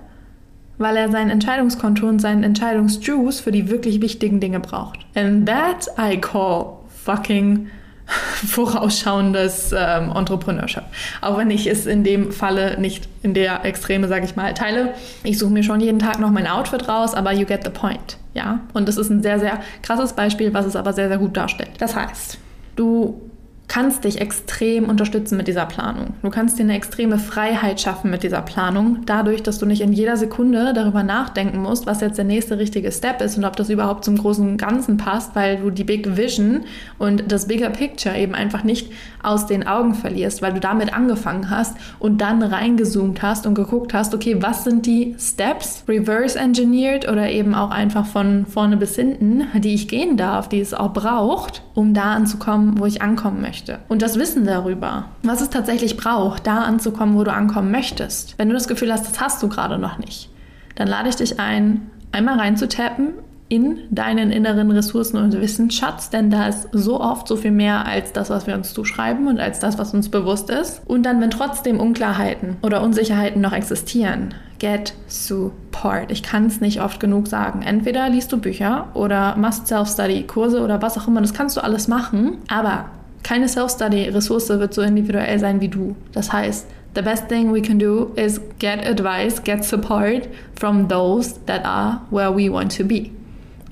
weil 0.78 0.96
er 0.96 1.10
sein 1.10 1.30
Entscheidungskonto 1.30 2.08
und 2.08 2.20
seinen 2.20 2.42
Entscheidungsjuice 2.42 3.40
für 3.40 3.52
die 3.52 3.68
wirklich 3.68 4.00
wichtigen 4.00 4.40
Dinge 4.40 4.60
braucht. 4.60 5.00
And 5.14 5.46
that 5.46 5.88
I 5.98 6.18
call 6.18 6.78
fucking 6.88 7.68
vorausschauendes 8.46 9.72
ähm, 9.76 10.12
Entrepreneurship. 10.14 10.84
Auch 11.20 11.38
wenn 11.38 11.50
ich 11.50 11.66
es 11.66 11.86
in 11.86 12.04
dem 12.04 12.32
Falle 12.32 12.80
nicht 12.80 13.08
in 13.22 13.34
der 13.34 13.64
Extreme, 13.64 14.08
sage 14.08 14.24
ich 14.24 14.36
mal, 14.36 14.54
teile. 14.54 14.94
Ich 15.22 15.38
suche 15.38 15.52
mir 15.52 15.62
schon 15.62 15.80
jeden 15.80 15.98
Tag 15.98 16.18
noch 16.18 16.30
mein 16.30 16.46
Outfit 16.46 16.88
raus, 16.88 17.14
aber 17.14 17.32
you 17.32 17.46
get 17.46 17.64
the 17.64 17.70
point. 17.70 18.16
Ja, 18.34 18.60
und 18.72 18.88
das 18.88 18.96
ist 18.96 19.10
ein 19.10 19.22
sehr, 19.22 19.40
sehr 19.40 19.60
krasses 19.82 20.12
Beispiel, 20.12 20.54
was 20.54 20.66
es 20.66 20.76
aber 20.76 20.92
sehr, 20.92 21.08
sehr 21.08 21.18
gut 21.18 21.36
darstellt. 21.36 21.70
Das 21.78 21.96
heißt, 21.96 22.38
du 22.76 23.29
kannst 23.70 24.02
dich 24.02 24.20
extrem 24.20 24.86
unterstützen 24.86 25.36
mit 25.36 25.46
dieser 25.46 25.64
Planung. 25.64 26.14
Du 26.22 26.30
kannst 26.30 26.58
dir 26.58 26.64
eine 26.64 26.74
extreme 26.74 27.20
Freiheit 27.20 27.80
schaffen 27.80 28.10
mit 28.10 28.24
dieser 28.24 28.42
Planung, 28.42 29.02
dadurch, 29.06 29.44
dass 29.44 29.60
du 29.60 29.64
nicht 29.64 29.80
in 29.80 29.92
jeder 29.92 30.16
Sekunde 30.16 30.72
darüber 30.74 31.04
nachdenken 31.04 31.58
musst, 31.58 31.86
was 31.86 32.00
jetzt 32.00 32.18
der 32.18 32.24
nächste 32.24 32.58
richtige 32.58 32.90
Step 32.90 33.22
ist 33.22 33.38
und 33.38 33.44
ob 33.44 33.54
das 33.54 33.70
überhaupt 33.70 34.04
zum 34.04 34.18
großen 34.18 34.56
Ganzen 34.56 34.96
passt, 34.96 35.36
weil 35.36 35.58
du 35.58 35.70
die 35.70 35.84
Big 35.84 36.16
Vision 36.16 36.62
und 36.98 37.30
das 37.30 37.46
Bigger 37.46 37.70
Picture 37.70 38.18
eben 38.18 38.34
einfach 38.34 38.64
nicht 38.64 38.90
aus 39.22 39.46
den 39.46 39.64
Augen 39.64 39.94
verlierst, 39.94 40.42
weil 40.42 40.52
du 40.52 40.58
damit 40.58 40.92
angefangen 40.92 41.48
hast 41.48 41.76
und 42.00 42.20
dann 42.20 42.42
reingezoomt 42.42 43.22
hast 43.22 43.46
und 43.46 43.54
geguckt 43.54 43.94
hast, 43.94 44.16
okay, 44.16 44.42
was 44.42 44.64
sind 44.64 44.84
die 44.84 45.14
Steps, 45.16 45.84
reverse 45.86 46.36
engineered 46.36 47.08
oder 47.08 47.30
eben 47.30 47.54
auch 47.54 47.70
einfach 47.70 48.06
von 48.06 48.46
vorne 48.46 48.76
bis 48.76 48.96
hinten, 48.96 49.44
die 49.60 49.74
ich 49.74 49.86
gehen 49.86 50.16
darf, 50.16 50.48
die 50.48 50.58
es 50.58 50.74
auch 50.74 50.92
braucht, 50.92 51.62
um 51.74 51.94
da 51.94 52.14
anzukommen, 52.14 52.80
wo 52.80 52.86
ich 52.86 53.00
ankommen 53.00 53.40
möchte 53.40 53.59
möchte. 53.60 53.78
Und 53.88 54.02
das 54.02 54.18
Wissen 54.18 54.44
darüber, 54.44 55.06
was 55.22 55.40
es 55.40 55.50
tatsächlich 55.50 55.96
braucht, 55.96 56.46
da 56.46 56.58
anzukommen, 56.58 57.16
wo 57.16 57.24
du 57.24 57.32
ankommen 57.32 57.70
möchtest. 57.70 58.38
Wenn 58.38 58.48
du 58.48 58.54
das 58.54 58.68
Gefühl 58.68 58.92
hast, 58.92 59.08
das 59.08 59.20
hast 59.20 59.42
du 59.42 59.48
gerade 59.48 59.78
noch 59.78 59.98
nicht, 59.98 60.30
dann 60.76 60.88
lade 60.88 61.08
ich 61.08 61.16
dich 61.16 61.38
ein, 61.38 61.90
einmal 62.12 62.38
reinzutappen 62.38 63.14
in 63.48 63.80
deinen 63.90 64.30
inneren 64.30 64.70
Ressourcen 64.70 65.16
und 65.16 65.38
Wissensschatz, 65.40 66.08
denn 66.08 66.30
da 66.30 66.46
ist 66.46 66.68
so 66.70 67.00
oft 67.00 67.26
so 67.26 67.34
viel 67.34 67.50
mehr 67.50 67.84
als 67.84 68.12
das, 68.12 68.30
was 68.30 68.46
wir 68.46 68.54
uns 68.54 68.72
zuschreiben 68.72 69.26
und 69.26 69.40
als 69.40 69.58
das, 69.58 69.76
was 69.76 69.92
uns 69.92 70.08
bewusst 70.08 70.50
ist. 70.50 70.82
Und 70.86 71.02
dann, 71.02 71.20
wenn 71.20 71.30
trotzdem 71.30 71.80
Unklarheiten 71.80 72.58
oder 72.62 72.80
Unsicherheiten 72.80 73.42
noch 73.42 73.52
existieren, 73.52 74.34
get 74.60 74.94
support. 75.08 76.12
Ich 76.12 76.22
kann 76.22 76.46
es 76.46 76.60
nicht 76.60 76.80
oft 76.80 77.00
genug 77.00 77.26
sagen. 77.26 77.62
Entweder 77.62 78.08
liest 78.08 78.30
du 78.30 78.38
Bücher 78.38 78.86
oder 78.94 79.34
machst 79.34 79.66
Self-Study, 79.66 80.28
Kurse 80.28 80.62
oder 80.62 80.80
was 80.80 80.96
auch 80.96 81.08
immer. 81.08 81.20
Das 81.20 81.34
kannst 81.34 81.56
du 81.56 81.64
alles 81.64 81.88
machen. 81.88 82.38
Aber 82.46 82.84
keine 83.22 83.48
Self-Study-Ressource 83.48 84.48
wird 84.48 84.74
so 84.74 84.82
individuell 84.82 85.38
sein 85.38 85.60
wie 85.60 85.68
du. 85.68 85.94
Das 86.12 86.32
heißt, 86.32 86.66
the 86.94 87.02
best 87.02 87.28
thing 87.28 87.52
we 87.52 87.62
can 87.62 87.78
do 87.78 88.12
is 88.16 88.40
get 88.58 88.86
advice, 88.86 89.42
get 89.42 89.64
support 89.64 90.28
from 90.58 90.88
those 90.88 91.34
that 91.46 91.64
are 91.64 92.00
where 92.10 92.34
we 92.34 92.50
want 92.50 92.76
to 92.76 92.84
be. 92.84 93.10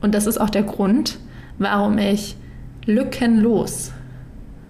Und 0.00 0.14
das 0.14 0.26
ist 0.26 0.38
auch 0.38 0.50
der 0.50 0.62
Grund, 0.62 1.19
warum 1.59 1.99
ich 1.99 2.37
lückenlos 2.87 3.93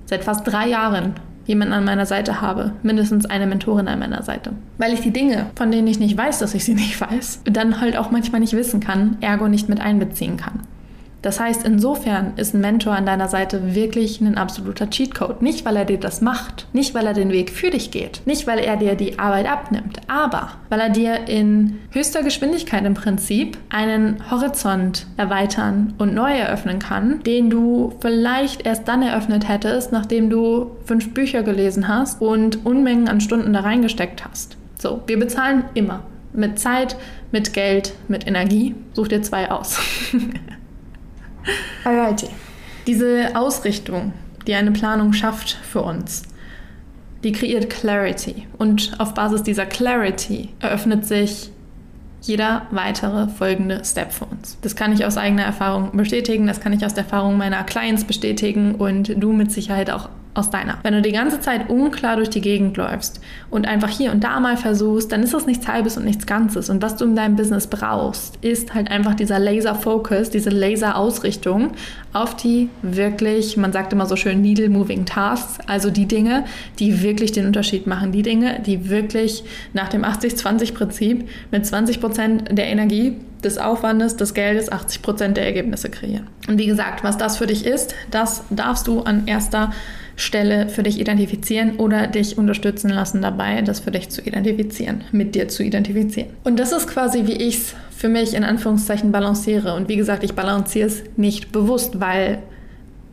seit 0.07 0.25
fast 0.25 0.47
drei 0.47 0.69
Jahren 0.69 1.15
jemanden 1.45 1.75
an 1.75 1.85
meiner 1.85 2.07
Seite 2.07 2.41
habe, 2.41 2.73
mindestens 2.83 3.27
eine 3.27 3.47
Mentorin 3.47 3.89
an 3.89 3.99
meiner 3.99 4.23
Seite. 4.23 4.53
Weil 4.77 4.93
ich 4.93 5.01
die 5.01 5.13
Dinge, 5.13 5.47
von 5.55 5.71
denen 5.71 5.87
ich 5.87 5.99
nicht 5.99 6.17
weiß, 6.17 6.39
dass 6.39 6.55
ich 6.55 6.65
sie 6.65 6.75
nicht 6.75 7.01
weiß, 7.01 7.43
dann 7.45 7.81
halt 7.81 7.97
auch 7.97 8.11
manchmal 8.11 8.41
nicht 8.41 8.53
wissen 8.53 8.81
kann, 8.81 9.17
ergo 9.21 9.49
nicht 9.49 9.69
mit 9.69 9.81
einbeziehen 9.81 10.37
kann. 10.37 10.61
Das 11.23 11.41
heißt, 11.41 11.65
insofern 11.65 12.35
ist 12.37 12.55
ein 12.55 12.61
Mentor 12.61 12.95
an 12.95 13.07
deiner 13.07 13.29
Seite 13.29 13.75
wirklich 13.75 14.21
ein 14.21 14.39
absoluter 14.39 14.89
Cheatcode. 14.89 15.43
Nicht, 15.43 15.65
weil 15.65 15.77
er 15.77 15.85
dir 15.85 15.99
das 15.99 16.21
macht, 16.21 16.67
nicht, 16.73 16.95
weil 16.95 17.07
er 17.07 17.15
den 17.15 17.33
Weg 17.33 17.51
für 17.51 17.71
dich 17.71 17.91
geht, 17.91 18.23
nicht, 18.25 18.47
weil 18.47 18.61
er 18.61 18.77
dir 18.77 18.95
die 18.95 19.19
Arbeit 19.19 19.49
abnimmt, 19.51 20.01
aber 20.07 20.53
weil 20.69 20.81
er 20.81 20.91
dir 20.91 21.29
in 21.29 21.81
höchster 21.91 22.23
Geschwindigkeit 22.23 22.85
im 22.85 22.95
Prinzip 22.95 23.59
einen 23.69 24.31
Horizont 24.31 25.07
erweitern 25.17 25.95
und 25.99 26.15
neu 26.15 26.33
eröffnen 26.33 26.79
kann, 26.79 27.23
den 27.25 27.51
du 27.51 27.95
vielleicht 28.01 28.65
erst 28.65 28.87
dann 28.87 29.03
eröffnet 29.03 29.49
hättest, 29.49 29.93
nachdem 29.93 30.31
du 30.31 30.71
fünf 30.85 31.15
Bücher 31.15 31.43
gelesen 31.43 31.89
hast 31.89 32.21
und 32.23 32.65
Unmengen 32.65 33.09
an 33.09 33.21
Stunden 33.21 33.53
da 33.53 33.61
reingesteckt 33.61 34.25
hast. 34.25 34.57
So, 34.79 35.03
wir 35.07 35.19
bezahlen 35.19 35.65
immer. 35.75 36.03
Mit 36.33 36.59
Zeit, 36.59 36.97
mit 37.33 37.53
Geld, 37.53 37.95
mit 38.07 38.27
Energie. 38.27 38.75
Such 38.93 39.09
dir 39.09 39.23
zwei 39.23 39.51
aus. 39.51 39.81
Alrighty. 41.85 42.29
Diese 42.87 43.31
Ausrichtung, 43.35 44.13
die 44.47 44.55
eine 44.55 44.73
Planung 44.73 45.13
schafft 45.13 45.51
für 45.51 45.83
uns, 45.83 46.23
die 47.23 47.33
kreiert 47.33 47.69
Clarity. 47.71 48.47
Und 48.59 48.99
auf 48.99 49.15
Basis 49.15 49.43
dieser 49.43 49.67
Clarity 49.67 50.51
eröffnet 50.61 51.05
sich 51.07 51.51
jeder 52.21 52.67
weitere 52.71 53.29
folgende 53.29 53.85
Step 53.85 54.13
für 54.13 54.25
uns. 54.25 54.59
Das 54.63 54.75
kann 54.75 54.93
ich 54.93 55.05
aus 55.05 55.17
eigener 55.17 55.45
Erfahrung 55.45 55.97
bestätigen, 55.97 56.47
das 56.47 56.61
kann 56.61 56.73
ich 56.73 56.85
aus 56.85 56.95
der 56.95 57.05
Erfahrung 57.05 57.37
meiner 57.37 57.63
Clients 57.65 58.05
bestätigen 58.05 58.75
und 58.75 59.15
du 59.17 59.33
mit 59.33 59.53
Sicherheit 59.53 59.91
auch 59.91 60.09
aus 60.39 60.51
deiner. 60.51 60.79
Wenn 60.83 60.95
du 60.95 61.03
die 61.03 61.13
ganze 61.13 61.41
Zeit 61.41 61.69
unklar 61.69 62.17
durch 62.17 62.31
die 62.31 62.41
Gegend 62.41 62.77
läufst 62.77 63.21
und 63.51 63.67
einfach 63.67 63.89
hier 63.89 64.13
und 64.13 64.25
da 64.25 64.41
mal 64.41 64.57
versuchst, 64.57 65.13
dann 65.13 65.23
ist 65.23 65.35
das 65.35 65.47
nichts 65.47 65.69
Halbes 65.69 65.97
und 65.97 66.05
nichts 66.05 66.27
Ganzes. 66.27 66.71
Und 66.71 66.83
was 66.83 66.97
du 66.97 67.05
in 67.05 67.17
deinem 67.17 67.37
Business 67.37 67.67
brauchst, 67.67 68.37
ist 68.37 68.75
halt 68.75 68.91
einfach 68.91 69.15
dieser 69.15 69.39
Laser-Focus, 69.39 70.31
diese 70.31 70.51
Laser-Ausrichtung 70.51 71.73
auf 72.13 72.37
die 72.37 72.71
wirklich, 72.83 73.57
man 73.57 73.73
sagt 73.73 73.93
immer 73.93 74.07
so 74.07 74.17
schön, 74.17 74.41
Needle-Moving 74.41 75.05
Tasks, 75.05 75.59
also 75.67 75.91
die 75.91 76.07
Dinge, 76.07 76.45
die 76.79 77.03
wirklich 77.03 77.33
den 77.33 77.47
Unterschied 77.47 77.87
machen, 77.87 78.13
die 78.13 78.23
Dinge, 78.23 78.61
die 78.65 78.89
wirklich 78.89 79.45
nach 79.73 79.89
dem 79.89 80.05
80-20-Prinzip 80.05 81.29
mit 81.51 81.67
20 81.67 82.01
Prozent 82.01 82.59
der 82.59 82.67
Energie 82.69 83.17
des 83.45 83.59
Aufwandes, 83.59 84.17
des 84.17 84.35
Geldes 84.35 84.71
80 84.71 85.03
Prozent 85.03 85.37
der 85.37 85.47
Ergebnisse 85.47 85.91
kreieren. 85.91 86.27
Und 86.49 86.59
wie 86.59 86.67
gesagt, 86.67 87.05
was 87.05 87.19
das 87.19 87.37
für 87.37 87.47
dich 87.47 87.65
ist, 87.65 87.95
das 88.11 88.43
darfst 88.51 88.87
du 88.87 89.03
an 89.03 89.27
erster 89.27 89.73
Stelle 90.19 90.69
für 90.69 90.83
dich 90.83 91.01
identifizieren 91.01 91.77
oder 91.77 92.09
dich 92.09 92.37
unterstützen 92.37 92.91
lassen 92.91 93.23
dabei, 93.23 93.63
das 93.63 93.79
für 93.81 93.93
dich 93.93 94.09
zu 94.09 94.21
identifizieren, 94.21 95.05
mit 95.13 95.37
dir 95.37 95.49
zu 95.49 95.63
identifizieren. 95.63 96.31
Und 96.43 96.59
das 96.59 96.73
ist 96.73 96.89
quasi, 96.89 97.27
wie 97.27 97.37
ich 97.37 97.59
es 97.59 97.75
für 97.97 98.09
mich 98.09 98.35
in 98.35 98.43
Anführungszeichen 98.43 99.13
balanciere. 99.13 99.75
Und 99.75 99.89
wie 99.89 99.97
gesagt, 99.97 100.25
ich 100.25 100.35
balanciere 100.35 100.89
es 100.89 101.05
nicht 101.17 101.53
bewusst, 101.53 102.01
weil 102.01 102.39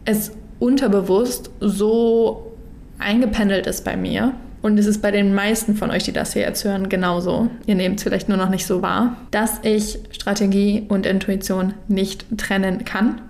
es 0.04 0.32
unterbewusst 0.60 1.52
so 1.60 2.52
eingependelt 2.98 3.68
ist 3.68 3.86
bei 3.86 3.96
mir. 3.96 4.34
Und 4.64 4.80
es 4.80 4.88
ist 4.88 5.04
bei 5.04 5.12
den 5.12 5.36
meisten 5.36 5.76
von 5.76 5.92
euch, 5.92 6.04
die 6.06 6.12
das 6.12 6.34
hier 6.34 6.42
jetzt 6.42 6.66
hören, 6.66 6.90
genauso. 6.90 7.50
Ihr 7.68 7.76
nehmt 7.76 7.98
es 8.00 8.04
vielleicht 8.04 8.30
nur 8.30 8.38
noch 8.40 8.50
nicht 8.50 8.66
so 8.66 8.82
wahr, 8.82 9.16
dass 9.30 9.60
ich 9.62 10.00
Strategie 10.10 10.86
und 10.88 11.06
Intuition 11.06 11.76
nicht 11.88 12.26
trennen 12.36 12.84
kann, 12.84 13.22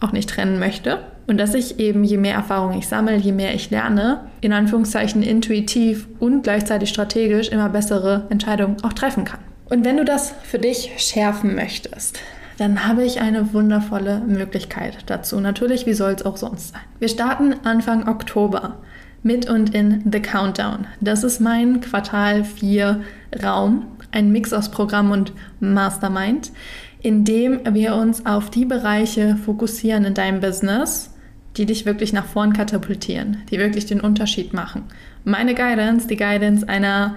auch 0.00 0.12
nicht 0.12 0.28
trennen 0.28 0.58
möchte. 0.58 0.98
Und 1.32 1.38
dass 1.38 1.54
ich 1.54 1.78
eben, 1.78 2.04
je 2.04 2.18
mehr 2.18 2.34
Erfahrung 2.34 2.76
ich 2.78 2.86
sammle, 2.86 3.16
je 3.16 3.32
mehr 3.32 3.54
ich 3.54 3.70
lerne, 3.70 4.20
in 4.42 4.52
Anführungszeichen 4.52 5.22
intuitiv 5.22 6.06
und 6.18 6.42
gleichzeitig 6.42 6.90
strategisch 6.90 7.48
immer 7.48 7.70
bessere 7.70 8.26
Entscheidungen 8.28 8.76
auch 8.82 8.92
treffen 8.92 9.24
kann. 9.24 9.40
Und 9.70 9.82
wenn 9.86 9.96
du 9.96 10.04
das 10.04 10.34
für 10.42 10.58
dich 10.58 10.90
schärfen 10.98 11.54
möchtest, 11.54 12.18
dann 12.58 12.86
habe 12.86 13.02
ich 13.04 13.22
eine 13.22 13.54
wundervolle 13.54 14.20
Möglichkeit 14.26 14.98
dazu. 15.06 15.40
Natürlich, 15.40 15.86
wie 15.86 15.94
soll 15.94 16.12
es 16.12 16.26
auch 16.26 16.36
sonst 16.36 16.74
sein? 16.74 16.82
Wir 16.98 17.08
starten 17.08 17.54
Anfang 17.64 18.10
Oktober 18.10 18.76
mit 19.22 19.48
und 19.48 19.74
in 19.74 20.02
The 20.12 20.20
Countdown. 20.20 20.86
Das 21.00 21.24
ist 21.24 21.40
mein 21.40 21.80
Quartal 21.80 22.44
4 22.44 23.00
Raum, 23.42 23.86
ein 24.10 24.32
Mix 24.32 24.52
aus 24.52 24.70
Programm 24.70 25.10
und 25.10 25.32
Mastermind, 25.60 26.52
in 27.00 27.24
dem 27.24 27.60
wir 27.74 27.94
uns 27.94 28.26
auf 28.26 28.50
die 28.50 28.66
Bereiche 28.66 29.38
fokussieren 29.42 30.04
in 30.04 30.12
deinem 30.12 30.40
Business, 30.40 31.08
die 31.56 31.66
dich 31.66 31.84
wirklich 31.84 32.12
nach 32.12 32.26
vorn 32.26 32.52
katapultieren, 32.52 33.38
die 33.50 33.58
wirklich 33.58 33.86
den 33.86 34.00
Unterschied 34.00 34.52
machen. 34.52 34.84
Meine 35.24 35.54
Guidance, 35.54 36.08
die 36.08 36.16
Guidance 36.16 36.68
einer 36.68 37.16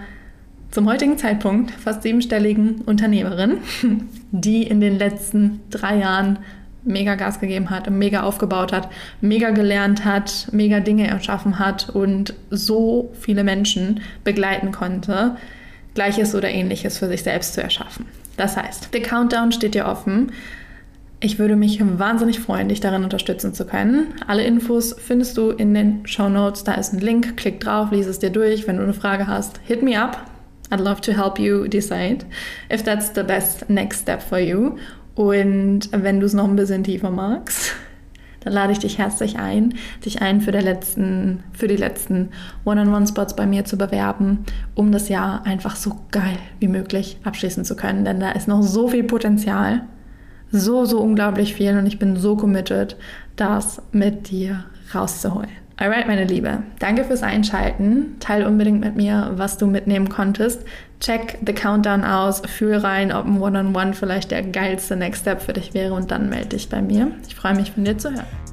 zum 0.71 0.87
heutigen 0.87 1.17
Zeitpunkt 1.17 1.71
fast 1.71 2.03
siebenstelligen 2.03 2.81
Unternehmerin, 2.81 3.59
die 4.31 4.63
in 4.63 4.81
den 4.81 4.97
letzten 4.97 5.61
drei 5.69 5.97
Jahren 5.97 6.39
mega 6.83 7.15
Gas 7.15 7.39
gegeben 7.39 7.69
hat, 7.69 7.89
mega 7.89 8.23
aufgebaut 8.23 8.71
hat, 8.71 8.89
mega 9.21 9.49
gelernt 9.49 10.05
hat, 10.05 10.47
mega 10.51 10.79
Dinge 10.79 11.07
erschaffen 11.07 11.57
hat 11.59 11.89
und 11.89 12.33
so 12.51 13.11
viele 13.19 13.43
Menschen 13.43 14.01
begleiten 14.23 14.71
konnte, 14.71 15.37
Gleiches 15.95 16.35
oder 16.35 16.49
Ähnliches 16.49 16.97
für 16.97 17.07
sich 17.07 17.23
selbst 17.23 17.53
zu 17.53 17.63
erschaffen. 17.63 18.05
Das 18.37 18.57
heißt, 18.57 18.93
der 18.93 19.01
Countdown 19.01 19.51
steht 19.51 19.75
dir 19.75 19.85
offen. 19.85 20.31
Ich 21.21 21.39
würde 21.39 21.55
mich 21.55 21.79
wahnsinnig 21.81 22.39
freuen, 22.39 22.67
dich 22.67 22.81
darin 22.81 23.03
unterstützen 23.03 23.53
zu 23.53 23.65
können. 23.65 24.07
Alle 24.27 24.43
Infos 24.43 24.95
findest 24.97 25.37
du 25.37 25.49
in 25.49 25.73
den 25.73 26.05
Show 26.05 26.27
Notes. 26.29 26.63
Da 26.63 26.73
ist 26.73 26.93
ein 26.93 26.99
Link. 26.99 27.37
Klick 27.37 27.61
drauf, 27.61 27.91
lies 27.91 28.05
es 28.05 28.19
dir 28.19 28.29
durch. 28.29 28.67
Wenn 28.67 28.77
du 28.77 28.83
eine 28.83 28.93
Frage 28.93 29.27
hast, 29.27 29.59
hit 29.63 29.81
me 29.81 29.99
up. 29.99 30.29
I'd 30.71 30.81
love 30.81 31.01
to 31.01 31.13
help 31.13 31.39
you 31.39 31.67
decide 31.67 32.25
if 32.71 32.83
that's 32.83 33.11
the 33.13 33.23
best 33.23 33.69
next 33.69 34.01
step 34.01 34.21
for 34.21 34.39
you. 34.39 34.77
Und 35.15 35.89
wenn 35.91 36.19
du 36.19 36.25
es 36.25 36.33
noch 36.33 36.45
ein 36.45 36.55
bisschen 36.55 36.83
tiefer 36.83 37.11
magst, 37.11 37.73
dann 38.41 38.53
lade 38.53 38.73
ich 38.73 38.79
dich 38.79 38.97
herzlich 38.97 39.37
ein, 39.37 39.75
dich 40.03 40.21
ein 40.21 40.41
für, 40.41 40.51
letzten, 40.51 41.43
für 41.53 41.67
die 41.67 41.77
letzten 41.77 42.29
One-on-One-Spots 42.65 43.35
bei 43.35 43.45
mir 43.45 43.63
zu 43.63 43.77
bewerben, 43.77 44.39
um 44.73 44.91
das 44.91 45.07
Jahr 45.07 45.45
einfach 45.45 45.77
so 45.77 45.97
geil 46.11 46.37
wie 46.59 46.67
möglich 46.67 47.17
abschließen 47.23 47.63
zu 47.63 47.75
können. 47.75 48.03
Denn 48.03 48.19
da 48.19 48.31
ist 48.31 48.47
noch 48.47 48.61
so 48.61 48.89
viel 48.89 49.03
Potenzial, 49.03 49.83
so, 50.55 50.85
so 50.85 50.99
unglaublich 50.99 51.53
viel 51.53 51.77
und 51.77 51.85
ich 51.85 51.99
bin 51.99 52.15
so 52.15 52.35
committed, 52.35 52.95
das 53.35 53.81
mit 53.91 54.29
dir 54.29 54.65
rauszuholen. 54.93 55.49
Alright, 55.77 56.07
meine 56.07 56.23
Liebe, 56.23 56.63
danke 56.79 57.03
fürs 57.03 57.21
Einschalten. 57.21 58.15
Teil 58.21 58.45
unbedingt 58.45 58.79
mit 58.79 58.95
mir, 58.95 59.31
was 59.35 59.57
du 59.57 59.67
mitnehmen 59.67 60.07
konntest. 60.07 60.61
Check 61.01 61.37
the 61.45 61.51
Countdown 61.51 62.05
aus, 62.05 62.41
fühl 62.47 62.77
rein, 62.77 63.11
ob 63.11 63.25
ein 63.25 63.41
One-on-One 63.41 63.67
-on 63.67 63.89
-One 63.89 63.93
vielleicht 63.93 64.31
der 64.31 64.43
geilste 64.43 64.95
Next 64.95 65.23
Step 65.23 65.41
für 65.41 65.51
dich 65.51 65.73
wäre 65.73 65.93
und 65.93 66.11
dann 66.11 66.29
melde 66.29 66.49
dich 66.49 66.69
bei 66.69 66.81
mir. 66.81 67.11
Ich 67.27 67.35
freue 67.35 67.55
mich, 67.55 67.71
von 67.71 67.83
dir 67.83 67.97
zu 67.97 68.11
hören. 68.11 68.44